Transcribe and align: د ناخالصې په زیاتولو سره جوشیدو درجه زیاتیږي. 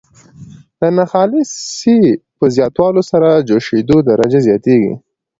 د 0.79 0.81
ناخالصې 0.97 1.99
په 2.37 2.45
زیاتولو 2.55 3.01
سره 3.11 3.29
جوشیدو 3.47 3.97
درجه 4.09 4.39
زیاتیږي. 4.47 4.93